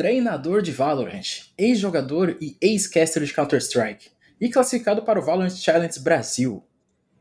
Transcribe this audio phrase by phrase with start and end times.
[0.00, 4.08] treinador de Valorant, ex-jogador e ex-caster de Counter-Strike,
[4.40, 6.64] e classificado para o Valorant Challenge Brasil.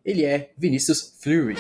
[0.05, 1.58] Ele é Vinícius Fury.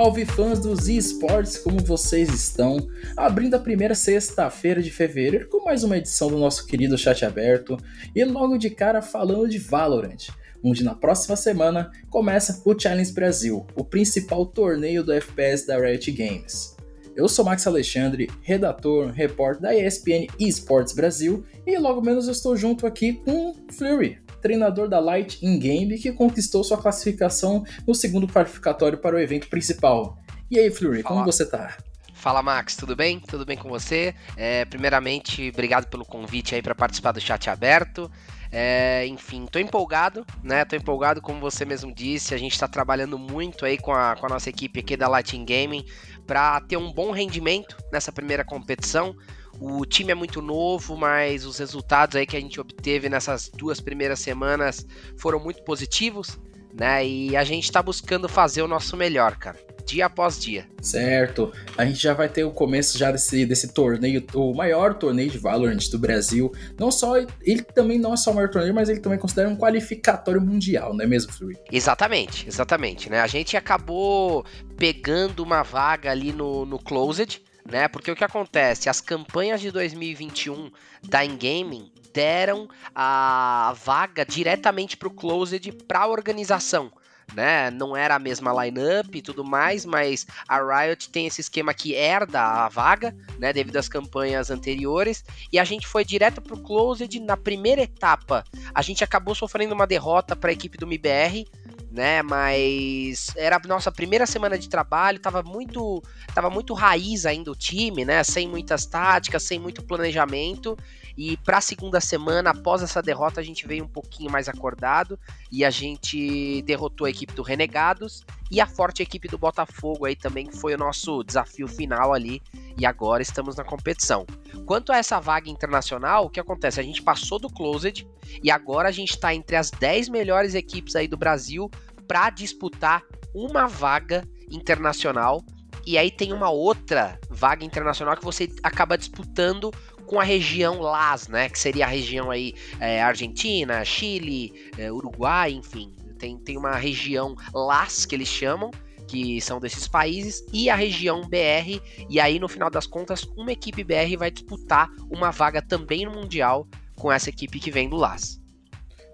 [0.00, 2.88] Salve fãs dos esportes, como vocês estão?
[3.14, 7.76] Abrindo a primeira sexta-feira de fevereiro com mais uma edição do nosso querido chat aberto
[8.16, 10.30] e logo de cara falando de Valorant,
[10.64, 16.10] onde na próxima semana começa o Challenge Brasil, o principal torneio do FPS da Riot
[16.12, 16.74] Games.
[17.14, 22.56] Eu sou Max Alexandre, redator, repórter da ESPN Esports Brasil e logo menos eu estou
[22.56, 28.26] junto aqui com Flurry, treinador da Light in Game, que conquistou sua classificação no segundo
[28.26, 30.18] qualificatório para o evento principal.
[30.50, 31.76] E aí, Flurry, como você tá?
[32.20, 33.18] Fala Max, tudo bem?
[33.18, 34.14] Tudo bem com você?
[34.36, 38.10] É, primeiramente, obrigado pelo convite aí para participar do chat aberto.
[38.52, 40.64] É, enfim, tô empolgado, né?
[40.64, 42.34] Tô empolgado, como você mesmo disse.
[42.34, 45.46] A gente está trabalhando muito aí com a, com a nossa equipe aqui da Lighting
[45.46, 45.84] Gaming
[46.26, 49.16] para ter um bom rendimento nessa primeira competição.
[49.60, 53.78] O time é muito novo, mas os resultados aí que a gente obteve nessas duas
[53.78, 54.86] primeiras semanas
[55.18, 56.38] foram muito positivos,
[56.72, 57.06] né?
[57.06, 59.58] E a gente tá buscando fazer o nosso melhor, cara.
[59.84, 60.66] Dia após dia.
[60.80, 61.52] Certo.
[61.76, 65.36] A gente já vai ter o começo já desse, desse torneio, o maior torneio de
[65.36, 66.50] Valorant do Brasil.
[66.78, 69.56] Não só, ele também não é só o maior torneio, mas ele também considera um
[69.56, 71.58] qualificatório mundial, não é mesmo, Flurry?
[71.70, 73.20] Exatamente, exatamente, né?
[73.20, 74.44] A gente acabou
[74.78, 77.88] pegando uma vaga ali no, no Closed, né?
[77.88, 78.88] Porque o que acontece?
[78.88, 80.70] As campanhas de 2021
[81.02, 86.92] da Ingaming deram a vaga diretamente para o Closed para a organização.
[87.32, 87.70] Né?
[87.70, 91.94] Não era a mesma lineup e tudo mais, mas a Riot tem esse esquema que
[91.94, 93.52] herda a vaga, né?
[93.52, 98.44] Devido às campanhas anteriores, e a gente foi direto pro Closed na primeira etapa.
[98.74, 101.46] A gente acabou sofrendo uma derrota para a equipe do MBR,
[101.90, 102.22] né?
[102.22, 106.02] Mas era a nossa primeira semana de trabalho, tava muito,
[106.34, 108.22] tava muito raiz ainda o time, né?
[108.24, 110.76] Sem muitas táticas, sem muito planejamento.
[111.16, 115.18] E para a segunda semana, após essa derrota, a gente veio um pouquinho mais acordado
[115.50, 120.16] e a gente derrotou a equipe do Renegados e a forte equipe do Botafogo aí
[120.16, 122.42] também, que foi o nosso desafio final ali.
[122.76, 124.26] E agora estamos na competição.
[124.66, 126.80] Quanto a essa vaga internacional, o que acontece?
[126.80, 128.06] A gente passou do Closed
[128.42, 131.70] e agora a gente está entre as 10 melhores equipes aí do Brasil
[132.08, 133.02] para disputar
[133.34, 135.44] uma vaga internacional.
[135.86, 139.72] E aí tem uma outra vaga internacional que você acaba disputando
[140.10, 141.48] com a região LAS, né?
[141.48, 145.94] Que seria a região aí é, Argentina, Chile, é, Uruguai, enfim.
[146.18, 148.72] Tem, tem uma região LAS que eles chamam,
[149.06, 151.80] que são desses países, e a região BR.
[152.08, 156.10] E aí, no final das contas, uma equipe BR vai disputar uma vaga também no
[156.10, 156.66] Mundial
[156.96, 158.39] com essa equipe que vem do LAS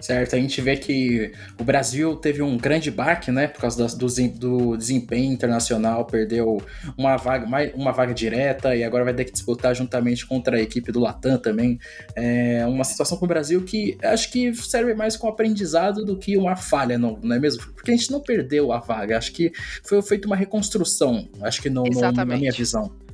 [0.01, 0.37] certo?
[0.37, 4.77] A gente vê que o Brasil teve um grande baque, né, por causa do, do,
[4.77, 6.63] desempenho internacional, perdeu
[6.97, 10.93] uma vaga, uma vaga direta e agora vai ter que disputar juntamente contra a equipe
[10.93, 11.79] do Latam também.
[12.15, 16.37] É uma situação para o Brasil que acho que serve mais como aprendizado do que
[16.37, 17.65] uma falha, não, não é mesmo?
[17.73, 19.53] Porque a gente não perdeu a vaga, acho que
[19.83, 23.06] foi feita uma reconstrução, acho que no, no, na minha visão.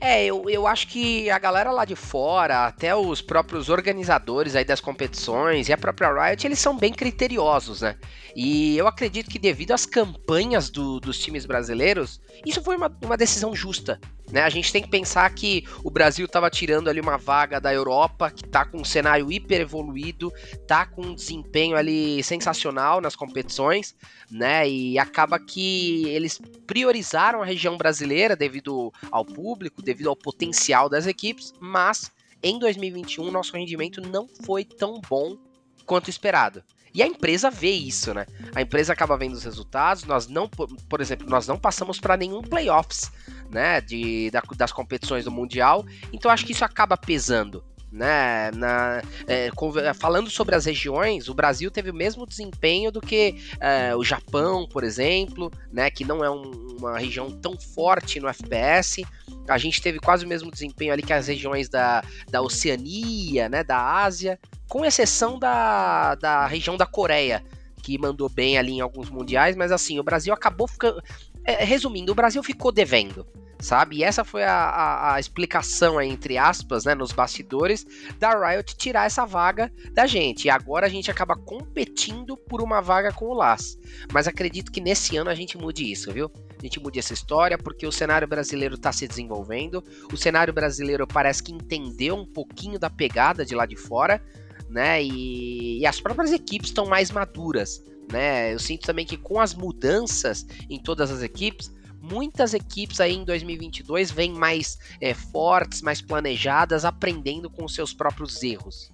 [0.00, 4.64] É, eu, eu acho que a galera lá de fora, até os próprios organizadores aí
[4.64, 7.96] das competições e a própria Riot, eles são bem criteriosos, né?
[8.34, 13.16] E eu acredito que devido às campanhas do, dos times brasileiros, isso foi uma, uma
[13.16, 14.00] decisão justa.
[14.30, 14.42] Né?
[14.42, 18.30] A gente tem que pensar que o Brasil estava tirando ali uma vaga da Europa,
[18.30, 23.94] que está com um cenário hiper evoluído, está com um desempenho ali sensacional nas competições,
[24.30, 24.68] né?
[24.68, 31.06] E acaba que eles priorizaram a região brasileira devido ao público, devido ao potencial das
[31.06, 32.10] equipes, mas
[32.42, 35.36] em 2021 nosso rendimento não foi tão bom
[35.84, 36.62] quanto esperado.
[36.92, 38.26] E a empresa vê isso, né?
[38.54, 40.04] A empresa acaba vendo os resultados.
[40.04, 43.10] Nós não, por exemplo, nós não passamos para nenhum playoffs,
[43.50, 43.80] né?
[43.80, 45.84] De, da, das competições do mundial.
[46.12, 47.64] Então acho que isso acaba pesando.
[47.92, 49.50] Né, na, é,
[49.94, 54.64] falando sobre as regiões, o Brasil teve o mesmo desempenho do que é, o Japão,
[54.64, 59.04] por exemplo, né, que não é um, uma região tão forte no FPS.
[59.48, 63.64] A gente teve quase o mesmo desempenho ali que as regiões da, da Oceania, né,
[63.64, 64.38] da Ásia
[64.70, 67.42] com exceção da, da região da Coreia,
[67.82, 71.02] que mandou bem ali em alguns mundiais, mas assim, o Brasil acabou ficando.
[71.50, 73.26] É, resumindo, o Brasil ficou devendo,
[73.58, 73.96] sabe?
[73.96, 77.84] E essa foi a, a, a, explicação, entre aspas, né, nos bastidores,
[78.18, 80.44] da Riot tirar essa vaga da gente.
[80.44, 83.76] E agora a gente acaba competindo por uma vaga com o LAS.
[84.12, 86.30] Mas acredito que nesse ano a gente mude isso, viu?
[86.60, 89.82] a gente mude essa história, porque o cenário brasileiro está se desenvolvendo,
[90.12, 94.22] o cenário brasileiro parece que entendeu um pouquinho da pegada de lá de fora,
[94.68, 95.02] né?
[95.02, 98.52] E, e as próprias equipes estão mais maduras, né?
[98.52, 103.24] Eu sinto também que com as mudanças em todas as equipes, muitas equipes aí em
[103.24, 108.92] 2022 vêm mais é, fortes, mais planejadas, aprendendo com seus próprios erros.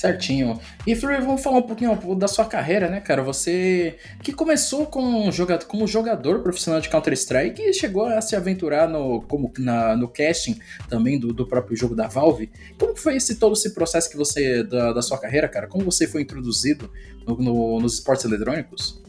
[0.00, 0.58] Certinho.
[0.86, 3.22] E Fleury, vamos falar um pouquinho da sua carreira, né, cara?
[3.22, 8.88] Você que começou como jogador, como jogador profissional de Counter-Strike e chegou a se aventurar
[8.88, 10.58] no, como, na, no casting
[10.88, 12.50] também do, do próprio jogo da Valve.
[12.78, 15.66] Como foi esse todo esse processo que você da, da sua carreira, cara?
[15.66, 16.90] Como você foi introduzido
[17.26, 19.02] no, no, nos esportes eletrônicos?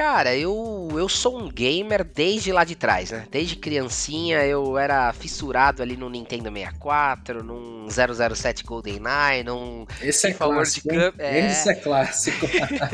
[0.00, 3.26] Cara, eu, eu sou um gamer desde lá de trás, né?
[3.30, 10.32] Desde criancinha eu era fissurado ali no Nintendo 64, num 007 GoldenEye, num Esse é
[10.32, 11.20] FIFA clássico, World Cup.
[11.20, 11.46] É...
[11.50, 12.46] Esse é clássico.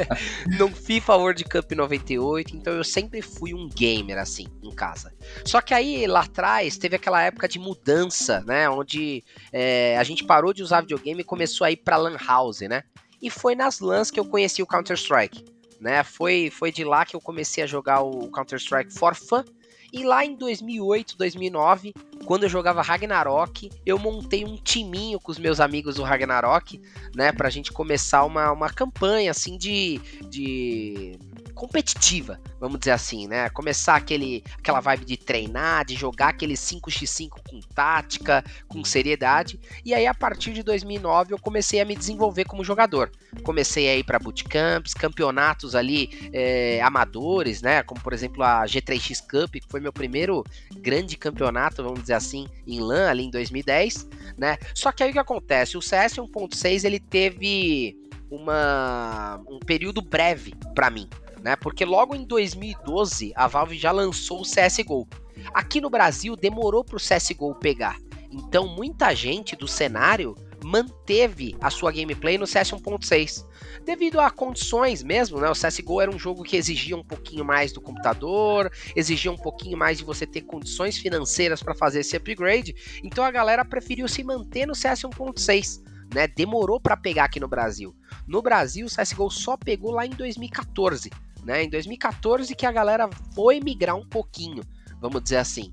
[0.58, 5.14] num FIFA World Cup 98, então eu sempre fui um gamer assim, em casa.
[5.44, 8.69] Só que aí lá atrás teve aquela época de mudança, né?
[8.69, 12.62] Onde é, a gente parou de usar videogame e começou a ir pra Lan House,
[12.62, 12.82] né?
[13.23, 16.02] E foi nas LANs que eu conheci o Counter-Strike né?
[16.02, 19.44] Foi, foi de lá que eu comecei a jogar o Counter-Strike for fun.
[19.93, 21.94] E lá em 2008, 2009,
[22.25, 26.81] quando eu jogava Ragnarok, eu montei um timinho com os meus amigos do Ragnarok,
[27.15, 31.19] né, pra gente começar uma, uma campanha assim de, de
[31.56, 33.49] competitiva, vamos dizer assim, né?
[33.49, 39.59] Começar aquele, aquela vibe de treinar, de jogar aquele 5x5 com tática, com seriedade.
[39.83, 43.11] E aí, a partir de 2009, eu comecei a me desenvolver como jogador.
[43.43, 47.83] Comecei a ir para bootcamps, campeonatos ali é, amadores, né?
[47.83, 50.44] Como, por exemplo, a G3X Cup, que foi meu primeiro
[50.76, 54.56] grande campeonato, vamos dizer assim, em LAN, ali em 2010, né?
[54.75, 55.76] Só que aí o que acontece?
[55.76, 57.96] O CS 1.6, ele teve
[58.31, 61.08] uma, um período breve para mim,
[61.43, 61.56] né?
[61.56, 65.06] Porque logo em 2012 a Valve já lançou o CS:GO.
[65.55, 67.99] Aqui no Brasil demorou para o CS:GO pegar.
[68.31, 70.34] Então muita gente do cenário
[70.67, 73.47] manteve a sua gameplay no CS 1.6
[73.85, 75.49] devido a condições mesmo, né?
[75.49, 79.79] O CS:GO era um jogo que exigia um pouquinho mais do computador, exigia um pouquinho
[79.79, 82.75] mais de você ter condições financeiras para fazer esse upgrade.
[83.05, 85.85] Então a galera preferiu se manter no CS 1.6.
[86.15, 87.93] Né, demorou para pegar aqui no Brasil.
[88.29, 91.11] No Brasil, o CSGO só pegou lá em 2014
[91.47, 91.62] né?
[91.62, 94.62] Em 2014 que a galera foi migrar um pouquinho,
[95.01, 95.73] vamos dizer assim,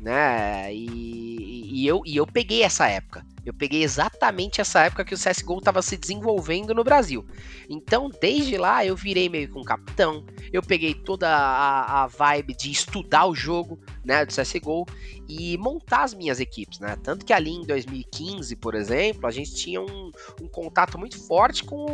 [0.00, 0.74] né?
[0.74, 3.24] E, e, eu, e eu peguei essa época.
[3.44, 7.26] Eu peguei exatamente essa época que o CSGO estava se desenvolvendo no Brasil.
[7.68, 10.24] Então, desde lá, eu virei meio que um capitão.
[10.52, 14.86] Eu peguei toda a, a vibe de estudar o jogo, né, do CSGO
[15.28, 16.96] e montar as minhas equipes, né?
[17.02, 20.10] Tanto que ali em 2015, por exemplo, a gente tinha um,
[20.40, 21.86] um contato muito forte com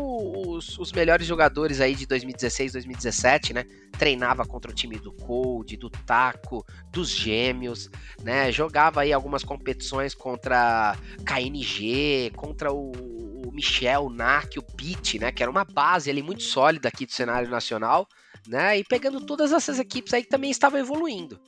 [0.49, 3.65] os, os, melhores jogadores aí de 2016, 2017, né?
[3.93, 7.89] Treinava contra o time do Cold, do Taco, dos Gêmeos,
[8.23, 8.51] né?
[8.51, 10.97] Jogava aí algumas competições contra
[11.39, 12.93] KNG, contra o,
[13.47, 15.31] o Michel, o NAC, o Pit, né?
[15.33, 18.07] Que era uma base ali muito sólida aqui do cenário nacional,
[18.47, 18.79] né?
[18.79, 21.41] E pegando todas essas equipes aí que também estavam evoluindo.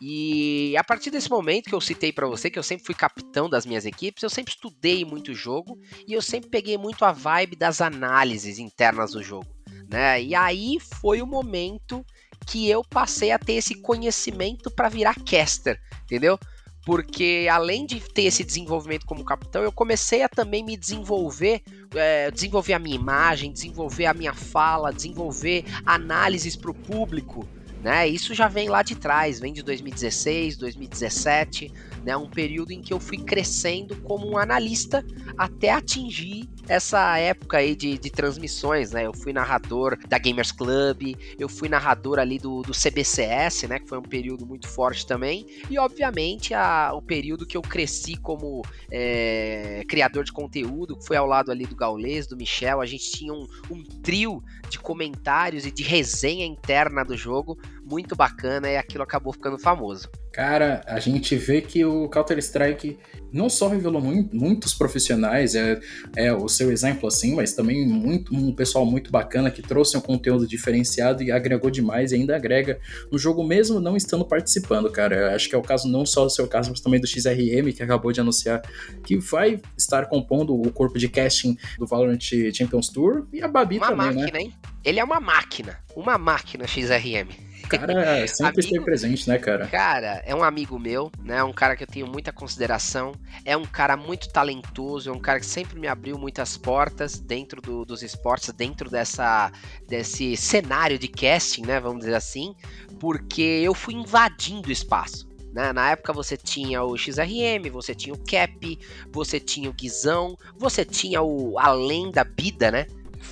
[0.00, 3.48] E a partir desse momento que eu citei para você, que eu sempre fui capitão
[3.48, 7.12] das minhas equipes, eu sempre estudei muito o jogo e eu sempre peguei muito a
[7.12, 9.46] vibe das análises internas do jogo,
[9.88, 10.22] né?
[10.22, 12.04] E aí foi o momento
[12.46, 16.38] que eu passei a ter esse conhecimento para virar caster, entendeu?
[16.86, 21.60] Porque além de ter esse desenvolvimento como capitão, eu comecei a também me desenvolver,
[21.92, 27.44] é, desenvolver a minha imagem, desenvolver a minha fala, desenvolver análises para o público,
[27.82, 28.06] né?
[28.06, 31.72] Isso já vem lá de trás, vem de 2016, 2017,
[32.06, 32.16] né?
[32.16, 35.04] Um período em que eu fui crescendo como um analista
[35.36, 39.06] até atingir essa época aí de, de transmissões, né?
[39.06, 43.80] Eu fui narrador da Gamers Club, eu fui narrador ali do, do CBCS, né?
[43.80, 45.46] Que foi um período muito forte também.
[45.68, 51.16] E, obviamente, a, o período que eu cresci como é, criador de conteúdo, que foi
[51.16, 52.80] ao lado ali do Gaules, do Michel.
[52.80, 58.16] A gente tinha um, um trio de comentários e de resenha interna do jogo muito
[58.16, 60.10] bacana e aquilo acabou ficando famoso.
[60.32, 62.98] Cara, a gente vê que o Counter-Strike
[63.32, 65.80] não só revelou muito, muitos profissionais, é,
[66.14, 70.00] é o seu exemplo assim, mas também muito, um pessoal muito bacana que trouxe um
[70.00, 72.78] conteúdo diferenciado e agregou demais e ainda agrega
[73.10, 75.34] no jogo mesmo não estando participando, cara.
[75.34, 77.82] Acho que é o caso não só do seu caso, mas também do XRM, que
[77.82, 78.62] acabou de anunciar
[79.04, 82.20] que vai estar compondo o corpo de casting do Valorant
[82.52, 84.40] Champions Tour e a Babi uma também, máquina, né?
[84.40, 84.54] Hein?
[84.84, 87.45] Ele é uma máquina, uma máquina XRM.
[87.68, 89.66] Cara sempre amigo, esteve presente, né, cara?
[89.66, 91.42] Cara, é um amigo meu, né?
[91.42, 93.12] Um cara que eu tenho muita consideração.
[93.44, 97.60] É um cara muito talentoso, é um cara que sempre me abriu muitas portas dentro
[97.60, 99.50] do, dos esportes, dentro dessa,
[99.88, 101.80] desse cenário de casting, né?
[101.80, 102.54] Vamos dizer assim.
[103.00, 105.26] Porque eu fui invadindo o espaço.
[105.56, 105.72] Né?
[105.72, 108.78] Na época você tinha o XRM, você tinha o Cap,
[109.10, 112.86] você tinha o Guizão, você tinha o a lenda Bida, né?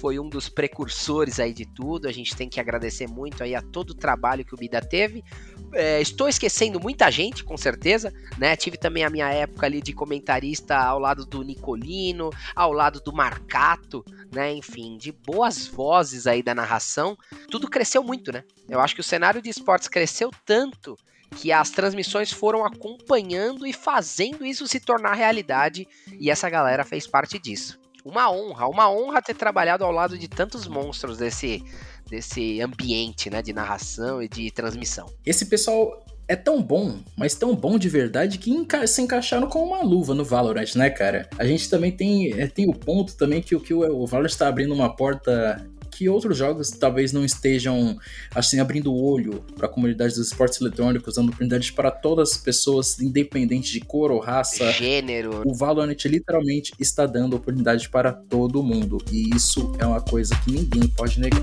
[0.05, 2.07] Foi um dos precursores aí de tudo.
[2.07, 5.25] A gente tem que agradecer muito aí a todo o trabalho que o Bida teve.
[5.73, 8.55] É, estou esquecendo muita gente, com certeza, né?
[8.55, 13.15] Tive também a minha época ali de comentarista ao lado do Nicolino, ao lado do
[13.15, 14.53] Marcato, né?
[14.53, 17.17] Enfim, de boas vozes aí da narração.
[17.51, 18.45] Tudo cresceu muito, né?
[18.69, 20.99] Eu acho que o cenário de esportes cresceu tanto
[21.35, 25.89] que as transmissões foram acompanhando e fazendo isso se tornar realidade,
[26.21, 27.83] e essa galera fez parte disso.
[28.05, 31.65] Uma honra, uma honra ter trabalhado ao lado de tantos monstros desse,
[32.07, 35.07] desse ambiente né, de narração e de transmissão.
[35.25, 39.63] Esse pessoal é tão bom, mas tão bom de verdade que enca se encaixaram com
[39.63, 41.29] uma luva no Valorant, né, cara?
[41.39, 44.49] A gente também tem, é, tem o ponto também que, que o, o Valorant está
[44.49, 47.97] abrindo uma porta que outros jogos talvez não estejam
[48.35, 52.37] assim abrindo o olho para a comunidade dos esportes eletrônicos, dando oportunidades para todas as
[52.37, 55.43] pessoas, independente de cor ou raça, gênero.
[55.47, 60.51] O Valorant literalmente está dando oportunidade para todo mundo e isso é uma coisa que
[60.51, 61.41] ninguém pode negar.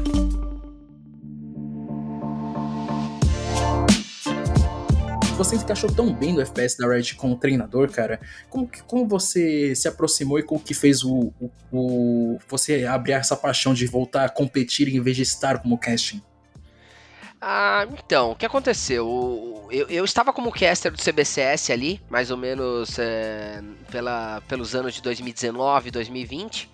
[5.44, 8.20] Você se encaixou tão bem no FPS da Riot como treinador, cara.
[8.50, 13.36] Como, como você se aproximou e como que fez o, o, o, você abrir essa
[13.36, 16.22] paixão de voltar a competir em vez de estar como casting?
[17.42, 19.68] Ah, então, o que aconteceu?
[19.72, 24.94] Eu, eu estava como caster do CBCS ali, mais ou menos é, pela, pelos anos
[24.94, 26.70] de 2019, 2020,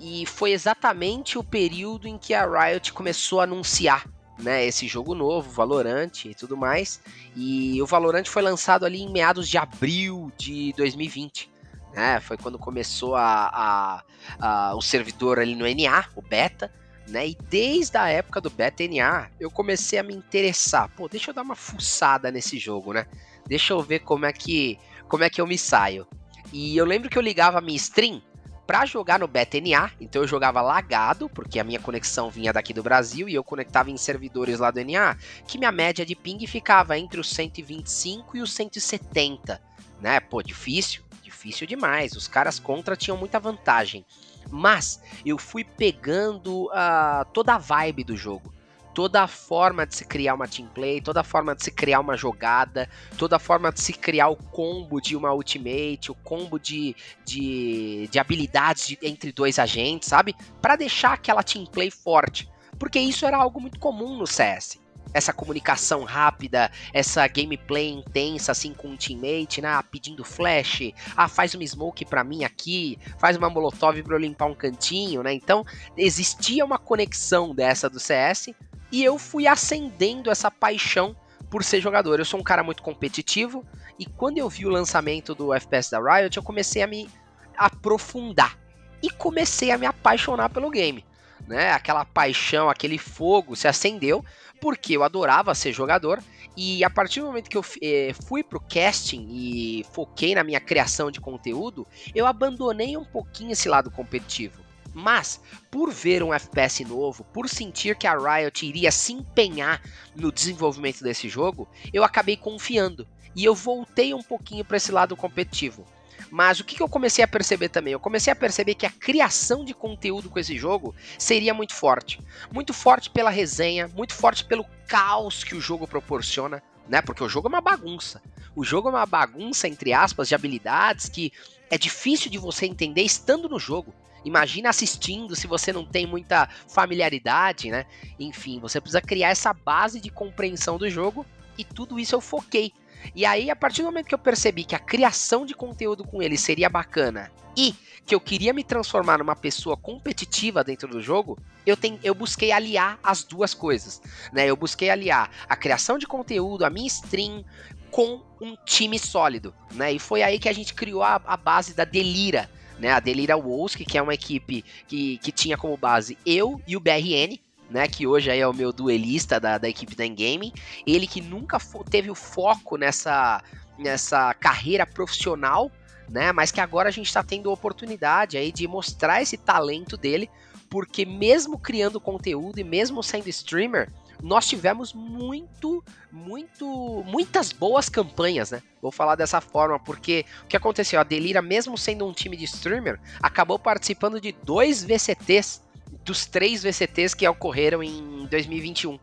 [0.00, 4.06] e foi exatamente o período em que a Riot começou a anunciar
[4.42, 7.00] né, esse jogo novo, Valorant e tudo mais.
[7.34, 11.50] E o Valorant foi lançado ali em meados de abril de 2020.
[11.94, 14.02] Né, foi quando começou a, a,
[14.40, 16.72] a, o servidor ali no NA, o beta,
[17.06, 17.28] né?
[17.28, 20.88] E desde a época do beta NA, eu comecei a me interessar.
[20.96, 23.06] Pô, deixa eu dar uma fuçada nesse jogo, né?
[23.46, 26.06] Deixa eu ver como é que como é que eu me saio.
[26.50, 28.22] E eu lembro que eu ligava a minha stream
[28.66, 32.82] para jogar no BetNA, então eu jogava lagado, porque a minha conexão vinha daqui do
[32.82, 35.16] Brasil e eu conectava em servidores lá do NA,
[35.46, 39.60] que minha média de ping ficava entre os 125 e os 170,
[40.00, 40.20] né?
[40.20, 42.12] Pô, difícil, difícil demais.
[42.12, 44.04] Os caras contra tinham muita vantagem.
[44.50, 48.52] Mas eu fui pegando uh, toda a vibe do jogo
[48.94, 52.00] toda a forma de se criar uma team play, toda a forma de se criar
[52.00, 56.58] uma jogada, toda a forma de se criar o combo de uma ultimate, o combo
[56.58, 56.94] de,
[57.24, 60.34] de, de habilidades de, entre dois agentes, sabe?
[60.60, 62.50] Para deixar aquela team play forte.
[62.78, 64.82] Porque isso era algo muito comum no CS
[65.14, 69.68] essa comunicação rápida, essa gameplay intensa assim com um teammate, né?
[69.68, 74.18] Ah, pedindo flash, ah, faz uma smoke para mim aqui, faz uma molotov para eu
[74.18, 75.32] limpar um cantinho, né?
[75.32, 75.64] Então,
[75.96, 78.54] existia uma conexão dessa do CS
[78.92, 81.16] e eu fui acendendo essa paixão
[81.50, 82.18] por ser jogador.
[82.18, 83.64] Eu sou um cara muito competitivo
[83.98, 87.08] e quando eu vi o lançamento do FPS da Riot, eu comecei a me
[87.56, 88.58] aprofundar
[89.02, 91.04] e comecei a me apaixonar pelo game.
[91.48, 91.72] Né?
[91.72, 94.24] Aquela paixão, aquele fogo se acendeu
[94.60, 96.22] porque eu adorava ser jogador
[96.56, 100.60] e a partir do momento que eu eh, fui pro casting e foquei na minha
[100.60, 104.61] criação de conteúdo, eu abandonei um pouquinho esse lado competitivo.
[104.94, 109.80] Mas, por ver um FPS novo, por sentir que a Riot iria se empenhar
[110.14, 115.16] no desenvolvimento desse jogo, eu acabei confiando e eu voltei um pouquinho para esse lado
[115.16, 115.86] competitivo.
[116.30, 117.92] Mas o que, eu comecei a perceber também?
[117.92, 122.20] Eu comecei a perceber que a criação de conteúdo com esse jogo seria muito forte.
[122.50, 127.02] Muito forte pela resenha, muito forte pelo caos que o jogo proporciona, né?
[127.02, 128.22] Porque o jogo é uma bagunça.
[128.54, 131.32] O jogo é uma bagunça, entre aspas, de habilidades que
[131.70, 133.94] é difícil de você entender estando no jogo.
[134.24, 137.86] Imagina assistindo se você não tem muita familiaridade, né?
[138.18, 141.26] Enfim, você precisa criar essa base de compreensão do jogo
[141.58, 142.72] e tudo isso eu foquei.
[143.14, 146.22] E aí, a partir do momento que eu percebi que a criação de conteúdo com
[146.22, 147.74] ele seria bacana e
[148.04, 152.50] que eu queria me transformar numa pessoa competitiva dentro do jogo, eu, tem, eu busquei
[152.50, 154.00] aliar as duas coisas.
[154.32, 154.46] Né?
[154.46, 157.44] Eu busquei aliar a criação de conteúdo, a minha stream,
[157.90, 159.54] com um time sólido.
[159.72, 159.92] Né?
[159.92, 162.48] E foi aí que a gente criou a, a base da Delira
[162.82, 162.90] né?
[162.90, 166.80] A Delira Wolski, que é uma equipe que, que tinha como base eu e o
[166.80, 167.38] BRN,
[167.70, 170.52] né, que hoje é o meu duelista da, da equipe da Endgame,
[170.84, 171.58] ele que nunca
[171.88, 173.42] teve o foco nessa,
[173.78, 175.70] nessa carreira profissional,
[176.10, 179.96] né, mas que agora a gente está tendo a oportunidade aí de mostrar esse talento
[179.96, 180.28] dele,
[180.68, 183.88] porque mesmo criando conteúdo e mesmo sendo streamer,
[184.22, 188.62] nós tivemos muito, muito, muitas boas campanhas, né?
[188.80, 191.00] Vou falar dessa forma, porque o que aconteceu?
[191.00, 195.62] A Delira, mesmo sendo um time de streamer, acabou participando de dois VCTs,
[196.04, 198.98] dos três VCTs que ocorreram em 2021.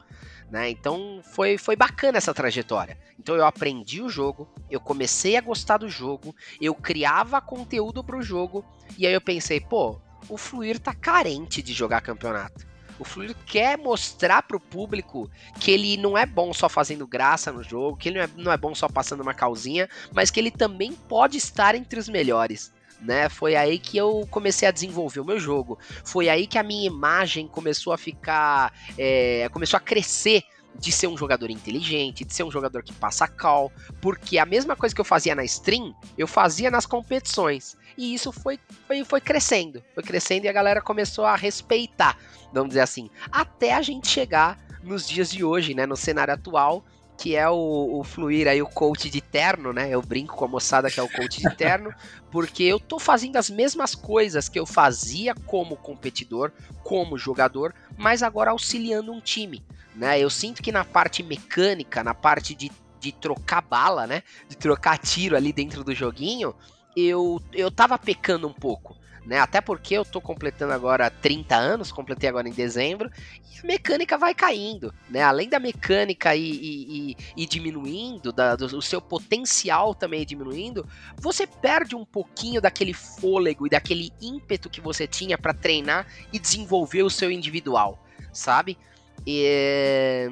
[0.50, 0.70] Né?
[0.70, 2.98] Então foi, foi bacana essa trajetória.
[3.20, 8.18] Então eu aprendi o jogo, eu comecei a gostar do jogo, eu criava conteúdo para
[8.18, 8.66] o jogo,
[8.98, 12.69] e aí eu pensei, pô, o Fluir tá carente de jogar campeonato.
[13.00, 17.64] O Fluir quer mostrar pro público que ele não é bom só fazendo graça no
[17.64, 20.52] jogo, que ele não é, não é bom só passando uma calzinha, mas que ele
[20.52, 22.74] também pode estar entre os melhores.
[23.02, 23.30] Né?
[23.30, 25.80] Foi aí que eu comecei a desenvolver o meu jogo.
[26.04, 28.74] Foi aí que a minha imagem começou a ficar.
[28.98, 30.44] É, começou a crescer
[30.78, 34.76] de ser um jogador inteligente, de ser um jogador que passa call, porque a mesma
[34.76, 37.78] coisa que eu fazia na stream, eu fazia nas competições.
[38.00, 42.18] E isso foi, foi, foi crescendo, foi crescendo e a galera começou a respeitar,
[42.54, 46.82] vamos dizer assim, até a gente chegar nos dias de hoje, né, no cenário atual,
[47.18, 49.90] que é o, o Fluir aí, o coach de terno, né?
[49.90, 51.94] Eu brinco com a moçada que é o coach de terno,
[52.32, 58.24] porque eu tô fazendo as mesmas coisas que eu fazia como competidor, como jogador, mas
[58.24, 59.62] agora auxiliando um time,
[59.94, 60.18] né?
[60.18, 64.24] Eu sinto que na parte mecânica, na parte de, de trocar bala, né?
[64.48, 66.56] De trocar tiro ali dentro do joguinho,
[66.96, 68.98] eu, eu tava pecando um pouco.
[69.26, 69.38] Né?
[69.38, 73.12] Até porque eu tô completando agora 30 anos, completei agora em dezembro,
[73.54, 75.22] e a mecânica vai caindo, né?
[75.22, 81.96] Além da mecânica ir, ir diminuindo, da, do, o seu potencial também diminuindo, você perde
[81.96, 87.10] um pouquinho daquele fôlego e daquele ímpeto que você tinha para treinar e desenvolver o
[87.10, 88.04] seu individual,
[88.34, 88.80] sabe?
[89.28, 90.28] E,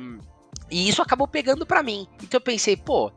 [0.71, 2.07] e isso acabou pegando para mim.
[2.23, 3.11] Então eu pensei, pô,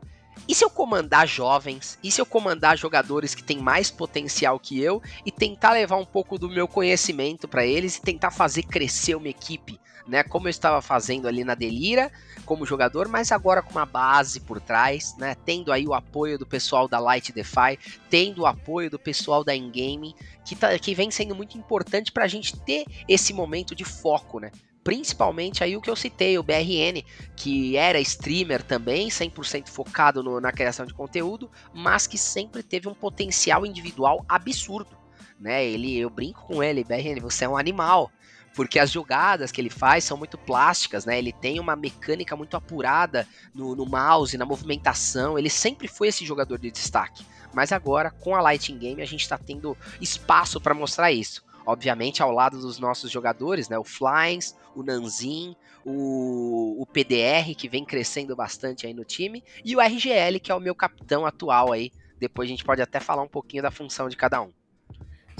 [0.47, 1.97] e se eu comandar jovens?
[2.03, 6.05] E se eu comandar jogadores que têm mais potencial que eu e tentar levar um
[6.05, 10.23] pouco do meu conhecimento para eles e tentar fazer crescer uma equipe, né?
[10.23, 12.11] Como eu estava fazendo ali na Delira
[12.45, 15.35] como jogador, mas agora com uma base por trás, né?
[15.45, 17.77] Tendo aí o apoio do pessoal da Light Defy,
[18.09, 22.25] tendo o apoio do pessoal da Ingame, que, tá, que vem sendo muito importante para
[22.25, 24.51] a gente ter esse momento de foco, né?
[24.83, 27.03] Principalmente aí o que eu citei, o BRN,
[27.35, 32.87] que era streamer também, 100% focado no, na criação de conteúdo, mas que sempre teve
[32.87, 34.97] um potencial individual absurdo,
[35.39, 35.63] né?
[35.65, 38.11] Ele, eu brinco com ele, BRN, você é um animal,
[38.55, 41.17] porque as jogadas que ele faz são muito plásticas, né?
[41.17, 46.25] Ele tem uma mecânica muito apurada no, no mouse, na movimentação, ele sempre foi esse
[46.25, 47.25] jogador de destaque.
[47.53, 52.21] Mas agora, com a Lighting Game, a gente está tendo espaço para mostrar isso obviamente
[52.21, 53.77] ao lado dos nossos jogadores, né?
[53.77, 59.75] O Flyings, o Nanzin, o, o PDR, que vem crescendo bastante aí no time, e
[59.75, 61.91] o RGL, que é o meu capitão atual aí.
[62.19, 64.51] Depois a gente pode até falar um pouquinho da função de cada um.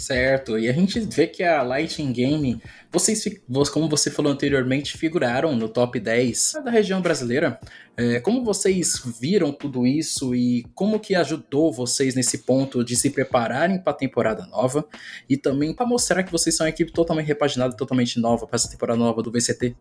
[0.01, 2.59] Certo, e a gente vê que a Lighting Game,
[2.91, 3.23] vocês,
[3.71, 7.59] como você falou anteriormente, figuraram no top 10 da região brasileira.
[7.95, 13.11] É, como vocês viram tudo isso e como que ajudou vocês nesse ponto de se
[13.11, 14.83] prepararem para a temporada nova
[15.29, 18.71] e também para mostrar que vocês são uma equipe totalmente repaginada, totalmente nova para essa
[18.71, 19.75] temporada nova do VCT?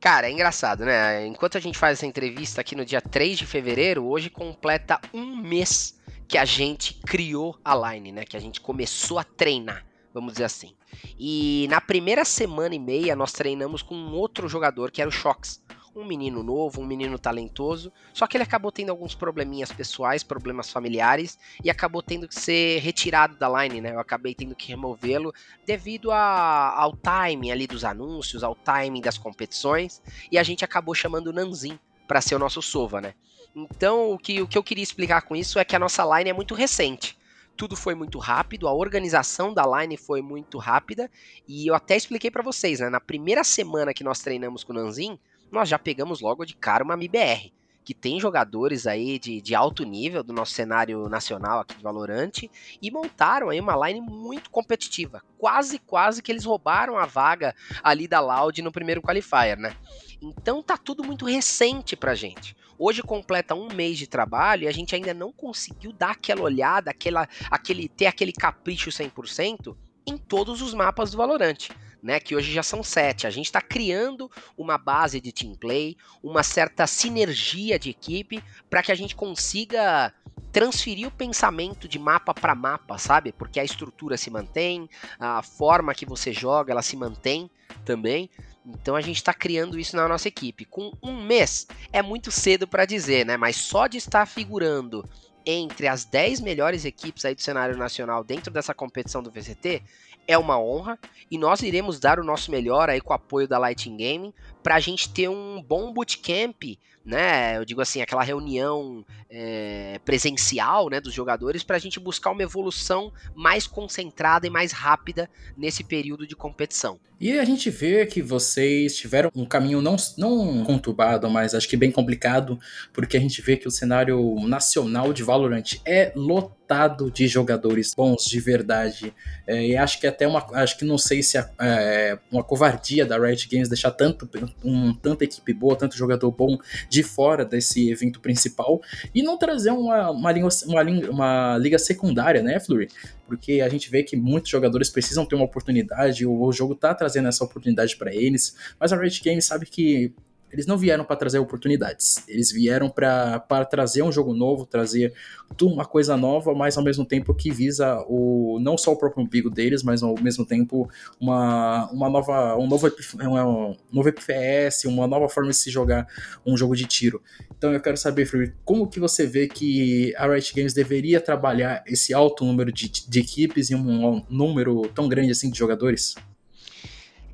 [0.00, 1.26] Cara, é engraçado, né?
[1.26, 5.36] Enquanto a gente faz essa entrevista aqui no dia 3 de fevereiro, hoje completa um
[5.36, 8.24] mês que a gente criou a line, né?
[8.24, 10.74] Que a gente começou a treinar, vamos dizer assim.
[11.18, 15.12] E na primeira semana e meia nós treinamos com um outro jogador que era o
[15.12, 15.62] Shox.
[15.96, 20.68] Um menino novo, um menino talentoso, só que ele acabou tendo alguns probleminhas pessoais, problemas
[20.68, 23.92] familiares, e acabou tendo que ser retirado da line, né?
[23.92, 25.32] Eu acabei tendo que removê-lo
[25.64, 30.96] devido a, ao timing ali dos anúncios, ao timing das competições, e a gente acabou
[30.96, 33.14] chamando o Nanzin para ser o nosso Sova, né?
[33.54, 36.30] Então, o que, o que eu queria explicar com isso é que a nossa line
[36.30, 37.16] é muito recente.
[37.56, 41.08] Tudo foi muito rápido, a organização da line foi muito rápida,
[41.46, 42.90] e eu até expliquei para vocês, né?
[42.90, 45.18] Na primeira semana que nós treinamos com o Nanzin,
[45.52, 47.52] nós já pegamos logo de cara uma MBR,
[47.84, 52.50] que tem jogadores aí de, de alto nível do nosso cenário nacional aqui de Valorante,
[52.82, 55.22] e montaram aí uma line muito competitiva.
[55.38, 59.76] Quase, quase que eles roubaram a vaga ali da Loud no primeiro qualifier, né?
[60.24, 62.56] Então tá tudo muito recente pra gente.
[62.78, 66.90] Hoje completa um mês de trabalho e a gente ainda não conseguiu dar aquela olhada,
[66.90, 71.68] aquela, aquele, ter aquele capricho 100% em todos os mapas do Valorant.
[72.02, 73.26] Né, que hoje já são sete.
[73.26, 78.82] A gente está criando uma base de team play, uma certa sinergia de equipe para
[78.82, 80.12] que a gente consiga
[80.52, 83.32] transferir o pensamento de mapa para mapa, sabe?
[83.32, 84.86] Porque a estrutura se mantém,
[85.18, 87.50] a forma que você joga ela se mantém
[87.86, 88.28] também.
[88.66, 90.64] Então a gente está criando isso na nossa equipe.
[90.64, 93.36] Com um mês é muito cedo para dizer, né?
[93.36, 95.04] Mas só de estar figurando
[95.46, 99.82] entre as 10 melhores equipes aí do cenário nacional dentro dessa competição do VCT
[100.26, 100.98] é uma honra
[101.30, 104.76] e nós iremos dar o nosso melhor aí com o apoio da Lighting Gaming para
[104.76, 106.62] a gente ter um bom bootcamp,
[107.04, 107.56] né?
[107.58, 112.42] Eu digo assim, aquela reunião é, presencial, né, dos jogadores para a gente buscar uma
[112.42, 116.98] evolução mais concentrada e mais rápida nesse período de competição.
[117.20, 121.76] E a gente vê que vocês tiveram um caminho não, não conturbado, mas acho que
[121.76, 122.58] bem complicado,
[122.92, 128.24] porque a gente vê que o cenário nacional de Valorant é lotado de jogadores bons
[128.24, 129.14] de verdade.
[129.46, 130.44] É, e acho que até uma.
[130.54, 134.28] Acho que não sei se é, é uma covardia da Riot Games deixar tanto,
[134.64, 136.58] um, tanta equipe boa, tanto jogador bom
[136.94, 138.80] de fora desse evento principal
[139.14, 142.88] e não trazer uma, uma, liga, uma, uma liga secundária, né, Flurry?
[143.26, 146.94] Porque a gente vê que muitos jogadores precisam ter uma oportunidade, o, o jogo tá
[146.94, 150.12] trazendo essa oportunidade para eles, mas a Riot Games sabe que
[150.54, 152.22] eles não vieram para trazer oportunidades.
[152.28, 155.12] Eles vieram para trazer um jogo novo, trazer
[155.60, 159.50] uma coisa nova, mas ao mesmo tempo que visa o não só o próprio umbigo
[159.50, 160.88] deles, mas ao mesmo tempo
[161.20, 166.06] uma, uma nova um novo, um novo FPS, uma nova forma de se jogar
[166.46, 167.20] um jogo de tiro.
[167.58, 171.82] Então eu quero saber, Free, como que você vê que a Riot Games deveria trabalhar
[171.84, 176.14] esse alto número de, de equipes e um número tão grande assim de jogadores?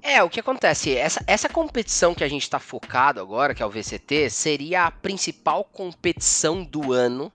[0.03, 3.67] É, o que acontece, essa, essa competição que a gente está focado agora, que é
[3.67, 7.31] o VCT, seria a principal competição do ano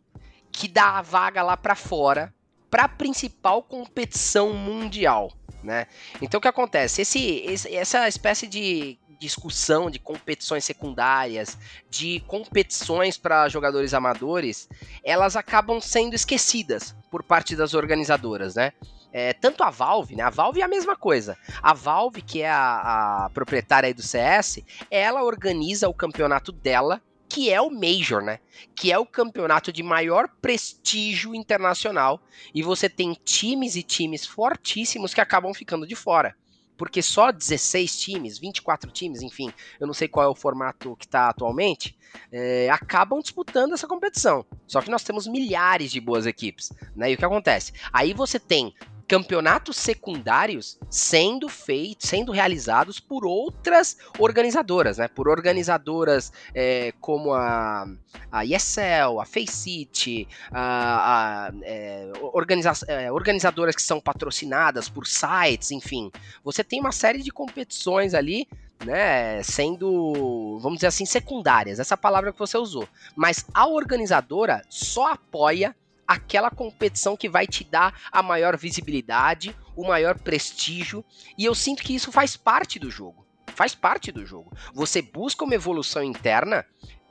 [0.52, 2.34] que dá a vaga lá para fora
[2.70, 5.32] para a principal competição mundial,
[5.64, 5.88] né?
[6.22, 7.02] Então o que acontece?
[7.02, 11.58] Esse, esse, essa espécie de discussão de competições secundárias,
[11.90, 14.68] de competições para jogadores amadores,
[15.04, 18.74] elas acabam sendo esquecidas por parte das organizadoras, né?
[19.18, 20.24] É, tanto a Valve, né?
[20.24, 21.38] A Valve é a mesma coisa.
[21.64, 24.60] A Valve, que é a, a proprietária do CS,
[24.92, 28.40] ela organiza o campeonato dela que é o Major, né?
[28.76, 32.20] Que é o campeonato de maior prestígio internacional.
[32.54, 36.36] E você tem times e times fortíssimos que acabam ficando de fora.
[36.76, 39.50] Porque só 16 times, 24 times, enfim,
[39.80, 41.98] eu não sei qual é o formato que está atualmente,
[42.30, 44.46] é, acabam disputando essa competição.
[44.68, 47.12] Só que nós temos milhares de boas equipes, né?
[47.12, 47.72] E o que acontece?
[47.94, 48.74] Aí você tem
[49.08, 55.08] campeonatos secundários sendo feitos, sendo realizados por outras organizadoras, né?
[55.08, 57.86] Por organizadoras é, como a,
[58.32, 65.72] a ESL, a Faceit, a, a é, organiza é, organizadoras que são patrocinadas por sites,
[65.72, 66.12] enfim.
[66.44, 68.48] Você tem uma série de competições ali
[68.84, 72.88] né, sendo, vamos dizer assim, secundárias, essa palavra que você usou.
[73.16, 75.76] Mas a organizadora só apoia
[76.08, 81.04] aquela competição que vai te dar a maior visibilidade, o maior prestígio,
[81.38, 83.26] e eu sinto que isso faz parte do jogo.
[83.48, 84.52] Faz parte do jogo.
[84.74, 86.66] Você busca uma evolução interna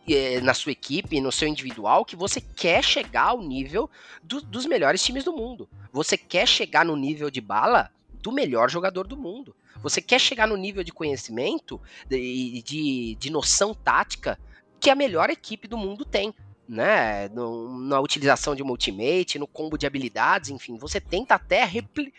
[0.09, 3.90] eh, na sua equipe, no seu individual, que você quer chegar ao nível
[4.22, 5.68] do, dos melhores times do mundo.
[5.92, 9.54] Você quer chegar no nível de bala do melhor jogador do mundo.
[9.83, 11.80] Você quer chegar no nível de conhecimento
[12.11, 14.38] e de, de, de noção tática
[14.80, 16.35] que a melhor equipe do mundo tem
[16.68, 21.64] né, no, na utilização de uma ultimate, no combo de habilidades, enfim, você tenta até
[21.64, 22.12] repli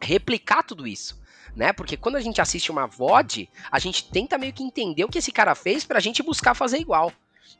[0.00, 1.20] replicar tudo isso,
[1.54, 1.72] né?
[1.72, 5.18] Porque quando a gente assiste uma VOD, a gente tenta meio que entender o que
[5.18, 7.12] esse cara fez pra gente buscar fazer igual.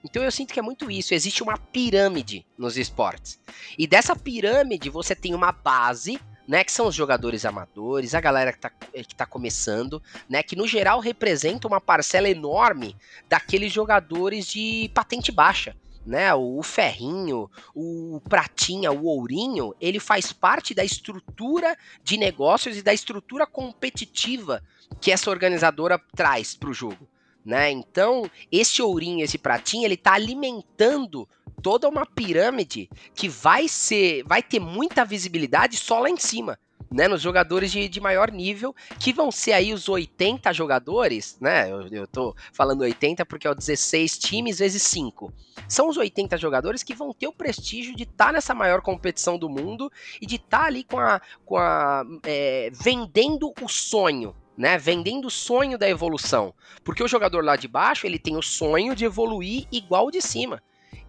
[0.05, 3.38] Então eu sinto que é muito isso, existe uma pirâmide nos esportes.
[3.78, 8.52] E dessa pirâmide você tem uma base né, que são os jogadores amadores, a galera
[8.52, 12.96] que está que tá começando, né, que no geral representa uma parcela enorme
[13.28, 16.34] daqueles jogadores de patente baixa, né?
[16.34, 22.92] O, ferrinho, o pratinha, o ourinho, ele faz parte da estrutura de negócios e da
[22.92, 24.62] estrutura competitiva
[25.00, 27.08] que essa organizadora traz para o jogo.
[27.44, 27.70] Né?
[27.70, 31.28] Então, esse ourinho, esse pratinho, ele está alimentando
[31.60, 36.58] toda uma pirâmide que vai ser, vai ter muita visibilidade só lá em cima
[36.92, 41.70] né, nos jogadores de, de maior nível, que vão ser aí os 80 jogadores, né?
[41.70, 45.33] Eu, eu tô falando 80 porque é o 16 times vezes 5.
[45.68, 49.38] São os 80 jogadores que vão ter o prestígio de estar tá nessa maior competição
[49.38, 51.20] do mundo e de estar tá ali com a.
[51.44, 56.55] Com a é, vendendo o sonho, né, vendendo o sonho da evolução.
[56.85, 60.20] Porque o jogador lá de baixo, ele tem o sonho de evoluir igual o de
[60.20, 60.62] cima.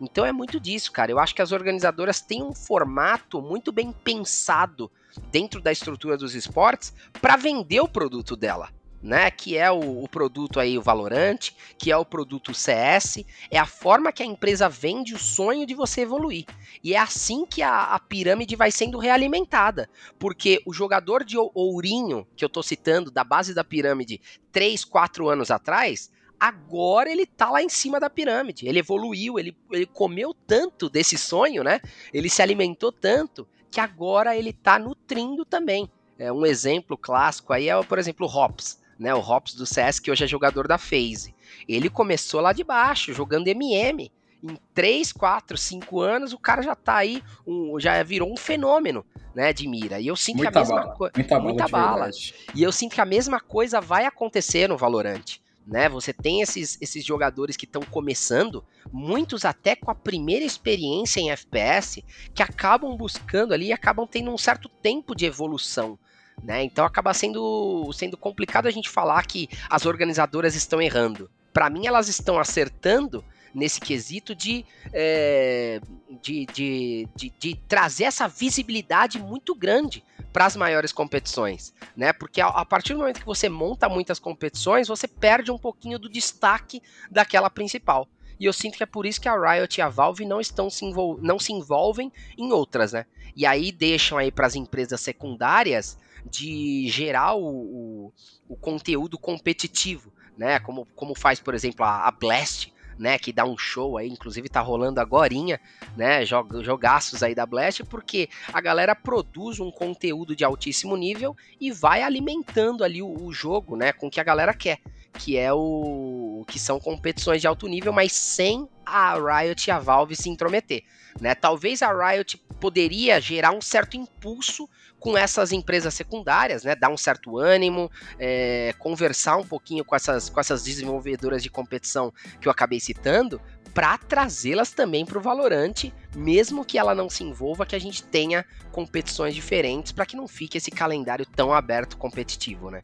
[0.03, 1.11] Então é muito disso, cara.
[1.11, 4.91] Eu acho que as organizadoras têm um formato muito bem pensado
[5.31, 8.69] dentro da estrutura dos esportes para vender o produto dela.
[9.01, 13.59] Né, que é o, o, produto aí, o Valorant, que é o produto CS, é
[13.59, 16.45] a forma que a empresa vende o sonho de você evoluir.
[16.81, 19.89] E é assim que a, a pirâmide vai sendo realimentada.
[20.17, 24.21] Porque o jogador de ourinho, que eu tô citando, da base da pirâmide,
[24.53, 26.09] 3, 4 anos atrás,
[26.43, 28.67] agora ele tá lá em cima da pirâmide.
[28.67, 31.79] Ele evoluiu, ele, ele comeu tanto desse sonho, né?
[32.13, 35.89] Ele se alimentou tanto que agora ele tá nutrindo também.
[36.19, 39.15] É, um exemplo clássico aí é, por exemplo, o Hops, né?
[39.15, 41.33] O Hops do CS, que hoje é jogador da FaZe.
[41.65, 44.11] Ele começou lá de baixo, jogando MM.
[44.43, 49.05] Em 3, 4, 5 anos, o cara já tá aí, um, já virou um fenômeno,
[49.33, 50.01] né, de mira.
[50.01, 51.13] E eu sinto muita que a mesma coisa.
[51.15, 52.09] Muita, muita bala.
[52.53, 55.87] E eu sinto que a mesma coisa vai acontecer no Valorant né?
[55.89, 61.31] Você tem esses, esses jogadores que estão começando, muitos até com a primeira experiência em
[61.31, 65.97] FPS, que acabam buscando ali e acabam tendo um certo tempo de evolução.
[66.41, 66.63] Né?
[66.63, 71.29] Então acaba sendo, sendo complicado a gente falar que as organizadoras estão errando.
[71.53, 73.23] Para mim, elas estão acertando
[73.53, 75.79] nesse quesito de, é,
[76.21, 82.11] de, de, de, de, trazer essa visibilidade muito grande para as maiores competições, né?
[82.11, 85.99] Porque a, a, partir do momento que você monta muitas competições, você perde um pouquinho
[85.99, 88.09] do destaque daquela principal.
[88.39, 90.69] E eu sinto que é por isso que a Riot e a Valve não estão
[90.69, 90.83] se
[91.21, 93.05] não se envolvem em outras, né?
[93.35, 98.13] E aí deixam aí para as empresas secundárias de gerar o, o,
[98.49, 100.59] o, conteúdo competitivo, né?
[100.59, 104.49] Como, como faz, por exemplo, a, a Blast, né, que dá um show aí, inclusive
[104.49, 105.59] tá rolando agorinha,
[105.95, 111.71] né, jogaços aí da Blast, porque a galera produz um conteúdo de altíssimo nível e
[111.71, 114.79] vai alimentando ali o, o jogo, né, com o que a galera quer,
[115.17, 119.79] que é o que são competições de alto nível, mas sem a Riot e a
[119.79, 120.83] Valve se intrometer,
[121.21, 121.33] né?
[121.35, 124.67] Talvez a Riot poderia gerar um certo impulso
[125.03, 126.75] com essas empresas secundárias, né?
[126.75, 132.13] Dar um certo ânimo, é, conversar um pouquinho com essas, com essas desenvolvedoras de competição
[132.39, 133.41] que eu acabei citando,
[133.73, 138.01] para trazê-las também para o Valorante, mesmo que ela não se envolva, que a gente
[138.01, 142.81] tenha competições diferentes para que não fique esse calendário tão aberto competitivo, né?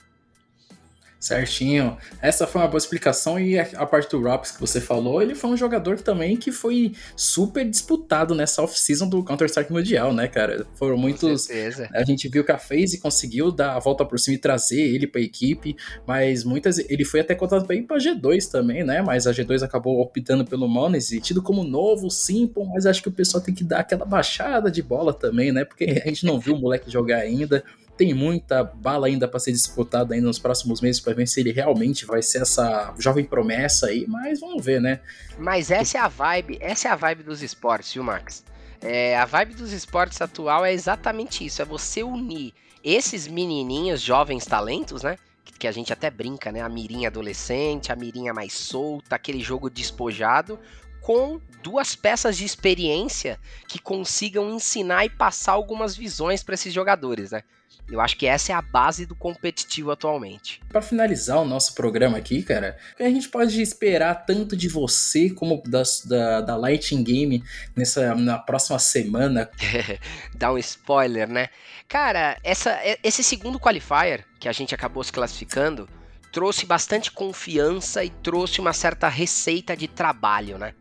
[1.19, 1.97] Certinho.
[2.21, 5.49] Essa foi uma boa explicação e a parte do Rops que você falou, ele foi
[5.49, 10.65] um jogador também que foi super disputado nessa off-season do Counter-Strike Mundial, né, cara?
[10.75, 11.49] Foram muitos...
[11.93, 15.05] A gente viu que a FaZe conseguiu dar a volta por cima e trazer ele
[15.07, 15.75] pra equipe,
[16.07, 16.79] mas muitas...
[16.79, 19.01] Ele foi até contado pra ir pra G2 também, né?
[19.01, 23.11] Mas a G2 acabou optando pelo Monese, tido como novo, Simple, mas acho que o
[23.11, 25.65] pessoal tem que dar aquela baixada de bola também, né?
[25.65, 27.61] Porque a gente não viu o moleque jogar ainda
[27.99, 31.51] tem muita bala ainda para ser disputada ainda nos próximos meses para ver se ele
[31.51, 35.01] realmente vai ser essa jovem promessa aí, mas vamos ver, né?
[35.37, 38.45] Mas essa é a vibe, essa é a vibe dos esportes, viu, Max?
[38.81, 44.45] É, a vibe dos esportes atual é exatamente isso, é você unir esses menininhos, jovens
[44.45, 45.17] talentos, né?
[45.59, 46.61] Que a gente até brinca, né?
[46.61, 50.57] A mirinha adolescente, a mirinha mais solta, aquele jogo despojado,
[51.01, 57.31] com duas peças de experiência que consigam ensinar e passar algumas visões para esses jogadores,
[57.31, 57.43] né?
[57.91, 60.61] Eu acho que essa é a base do competitivo atualmente.
[60.69, 64.67] Para finalizar o nosso programa aqui, cara, o que a gente pode esperar tanto de
[64.67, 67.43] você como da, da, da Lighting Game
[67.75, 69.49] nessa, na próxima semana?
[70.35, 71.49] Dá um spoiler, né?
[71.87, 75.89] Cara, essa, esse segundo qualifier que a gente acabou se classificando
[76.31, 80.73] trouxe bastante confiança e trouxe uma certa receita de trabalho, né?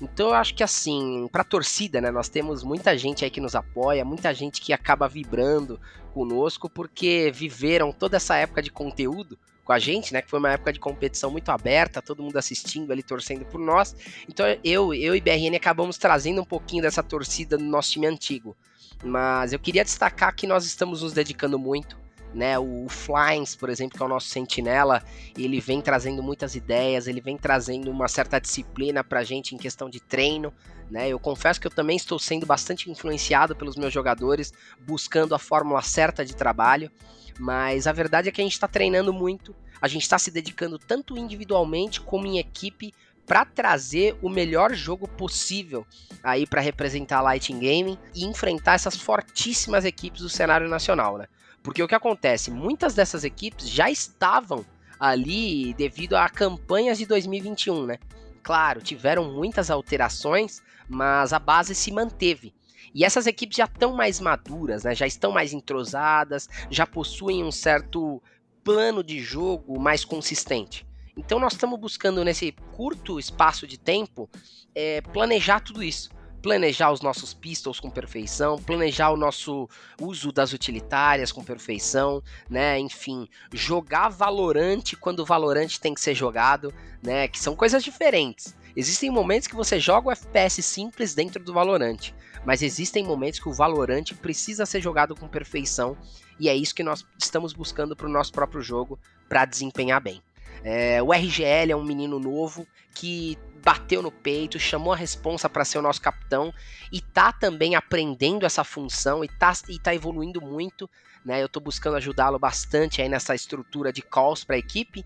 [0.00, 3.54] Então eu acho que assim, pra torcida, né, nós temos muita gente aí que nos
[3.54, 5.80] apoia, muita gente que acaba vibrando
[6.12, 10.52] conosco porque viveram toda essa época de conteúdo com a gente, né, que foi uma
[10.52, 13.96] época de competição muito aberta, todo mundo assistindo ali, torcendo por nós.
[14.28, 18.56] Então eu, eu e BRN acabamos trazendo um pouquinho dessa torcida no nosso time antigo.
[19.04, 22.05] Mas eu queria destacar que nós estamos nos dedicando muito
[22.36, 22.58] né?
[22.58, 25.02] O Flyings, por exemplo, que é o nosso sentinela,
[25.36, 29.88] ele vem trazendo muitas ideias, ele vem trazendo uma certa disciplina pra gente em questão
[29.88, 30.52] de treino,
[30.90, 31.08] né?
[31.08, 34.52] Eu confesso que eu também estou sendo bastante influenciado pelos meus jogadores,
[34.86, 36.90] buscando a fórmula certa de trabalho,
[37.38, 40.78] mas a verdade é que a gente está treinando muito, a gente está se dedicando
[40.78, 42.92] tanto individualmente como em equipe
[43.26, 45.84] para trazer o melhor jogo possível
[46.22, 51.26] aí para representar a Lighting Gaming e enfrentar essas fortíssimas equipes do cenário nacional, né?
[51.66, 52.48] Porque o que acontece?
[52.48, 54.64] Muitas dessas equipes já estavam
[55.00, 57.98] ali devido a campanhas de 2021, né?
[58.40, 62.54] Claro, tiveram muitas alterações, mas a base se manteve.
[62.94, 64.94] E essas equipes já estão mais maduras, né?
[64.94, 68.22] já estão mais entrosadas, já possuem um certo
[68.62, 70.86] plano de jogo mais consistente.
[71.16, 74.30] Então nós estamos buscando nesse curto espaço de tempo
[74.72, 76.10] é, planejar tudo isso
[76.42, 79.68] planejar os nossos pistols com perfeição, planejar o nosso
[80.00, 82.78] uso das utilitárias com perfeição, né?
[82.78, 86.72] Enfim, jogar valorante quando o valorante tem que ser jogado,
[87.02, 87.28] né?
[87.28, 88.54] Que são coisas diferentes.
[88.76, 93.48] Existem momentos que você joga o FPS simples dentro do valorante, mas existem momentos que
[93.48, 95.96] o valorante precisa ser jogado com perfeição
[96.38, 100.22] e é isso que nós estamos buscando para o nosso próprio jogo para desempenhar bem.
[100.62, 105.64] É, o RGL é um menino novo que bateu no peito, chamou a responsa para
[105.64, 106.54] ser o nosso capitão
[106.92, 110.88] e tá também aprendendo essa função e tá, e tá evoluindo muito,
[111.24, 111.42] né?
[111.42, 115.04] Eu tô buscando ajudá-lo bastante aí nessa estrutura de calls para a equipe.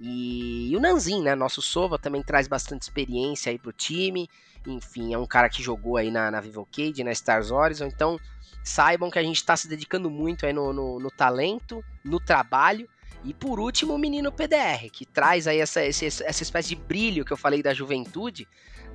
[0.00, 1.34] E, e, o Nanzin, né?
[1.34, 4.26] Nosso Sova também traz bastante experiência aí pro time.
[4.66, 7.88] Enfim, é um cara que jogou aí na, na Vivocade, na Stars Horizon.
[7.88, 8.18] Então,
[8.64, 12.88] saibam que a gente está se dedicando muito aí no, no, no, talento, no trabalho.
[13.24, 17.32] E por último, o menino PDR, que traz aí essa, essa, espécie de brilho que
[17.32, 18.46] eu falei da juventude,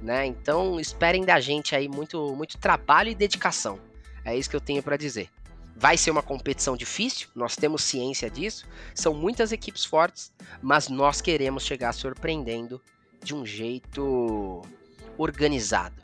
[0.02, 0.26] né?
[0.26, 3.80] Então esperem da gente aí muito, muito trabalho e dedicação.
[4.24, 5.30] É isso que eu tenho para dizer.
[5.76, 8.66] Vai ser uma competição difícil, nós temos ciência disso.
[8.94, 10.32] São muitas equipes fortes,
[10.62, 12.82] mas nós queremos chegar surpreendendo
[13.24, 14.62] de um jeito
[15.18, 16.02] organizado.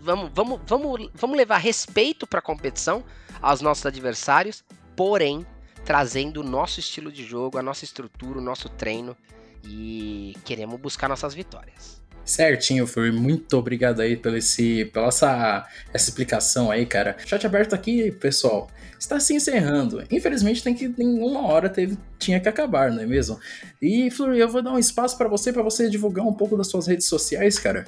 [0.00, 3.04] Vamos, vamos, vamos, vamos levar respeito para a competição
[3.40, 5.44] aos nossos adversários, porém
[5.84, 9.16] trazendo o nosso estilo de jogo, a nossa estrutura, o nosso treino
[9.64, 12.02] e queremos buscar nossas vitórias.
[12.24, 13.10] Certinho, Fui.
[13.10, 17.16] Muito obrigado aí pelo esse, pela essa, essa explicação aí, cara.
[17.26, 18.70] Chat aberto aqui, pessoal.
[18.98, 20.02] Está se encerrando.
[20.10, 23.38] Infelizmente tem que em uma hora teve, tinha que acabar, não é mesmo?
[23.80, 26.68] E Flori, eu vou dar um espaço para você para você divulgar um pouco das
[26.68, 27.84] suas redes sociais, cara.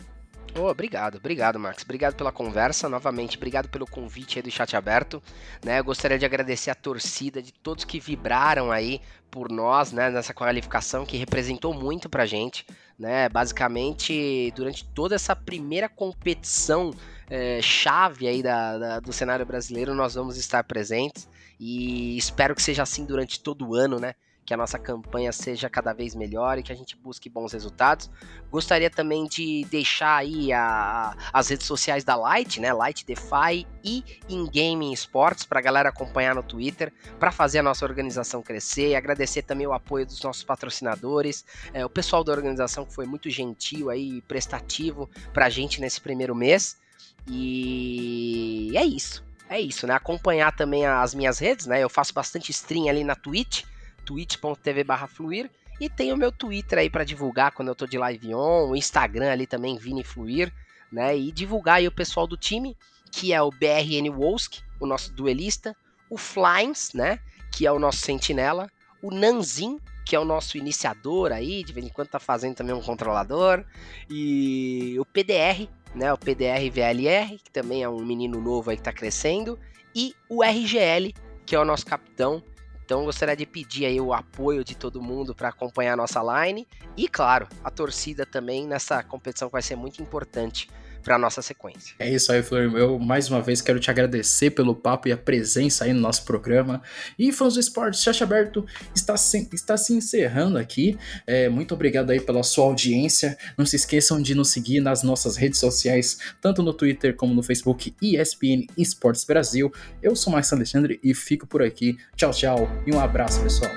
[0.59, 1.83] Oh, obrigado, obrigado, Max.
[1.83, 2.89] Obrigado pela conversa.
[2.89, 5.23] Novamente, obrigado pelo convite aí do chat aberto.
[5.63, 5.81] Né?
[5.81, 10.33] Eu gostaria de agradecer a torcida de todos que vibraram aí por nós, né, nessa
[10.33, 12.67] qualificação que representou muito pra gente.
[12.99, 13.29] Né?
[13.29, 16.95] Basicamente, durante toda essa primeira competição
[17.29, 21.29] é, chave aí da, da, do cenário brasileiro, nós vamos estar presentes.
[21.61, 24.15] E espero que seja assim durante todo o ano, né?
[24.47, 28.09] Que a nossa campanha seja cada vez melhor e que a gente busque bons resultados.
[28.49, 32.73] Gostaria também de deixar aí a, as redes sociais da Light, né?
[32.73, 37.63] Light DeFi e In Gaming Sports para a galera acompanhar no Twitter, para fazer a
[37.63, 38.91] nossa organização crescer.
[38.91, 43.05] E agradecer também o apoio dos nossos patrocinadores, é, o pessoal da organização que foi
[43.05, 46.79] muito gentil aí, prestativo para a gente nesse primeiro mês.
[47.27, 49.27] E é isso.
[49.49, 49.95] É isso, né?
[49.95, 51.83] Acompanhar também as minhas redes, né?
[51.83, 53.65] Eu faço bastante stream ali na Twitch
[54.07, 55.51] twitch.tv barra fluir.
[55.79, 58.77] E tem o meu Twitter aí para divulgar quando eu tô de live on, o
[58.77, 60.51] Instagram ali também, Vini Fluir,
[60.91, 61.17] né?
[61.17, 62.75] E divulgar aí o pessoal do time,
[63.13, 65.77] que é o BRN Wolsk, o nosso duelista,
[66.09, 67.19] o Flymes, né?
[67.53, 68.71] Que é o nosso sentinela,
[69.03, 72.75] o Nanzin, que é o nosso iniciador aí, de vez em quando tá fazendo também
[72.75, 73.63] um controlador,
[74.09, 76.11] e o PDR, né?
[76.11, 79.59] O PDR VLR, que também é um menino novo aí que tá crescendo,
[79.95, 81.13] e o RGL,
[81.45, 82.43] que é o nosso capitão,
[82.87, 86.69] então gostaria de pedir aí o apoio de todo mundo para acompanhar a nossa line.
[86.97, 90.71] E, claro, a torcida também nessa competição que vai ser muito importante
[91.07, 91.95] para nossa sequência.
[92.01, 92.63] É isso aí, Flor.
[92.77, 96.25] Eu mais uma vez quero te agradecer pelo papo e a presença aí no nosso
[96.25, 96.83] programa.
[97.17, 100.99] E fãs do esporte, Chacha Aberto está se, está se encerrando aqui.
[101.25, 103.39] É, muito obrigado aí pela sua audiência.
[103.57, 107.43] Não se esqueçam de nos seguir nas nossas redes sociais, tanto no Twitter como no
[107.43, 109.73] Facebook ESPN Esportes Brasil.
[110.03, 111.97] Eu sou Max Alexandre e fico por aqui.
[112.17, 113.71] Tchau, tchau e um abraço, pessoal.